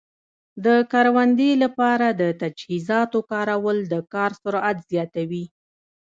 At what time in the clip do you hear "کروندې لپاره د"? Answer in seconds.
0.91-2.23